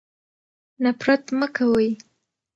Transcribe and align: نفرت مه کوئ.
نفرت 0.83 1.23
مه 1.39 1.47
کوئ. 1.55 1.89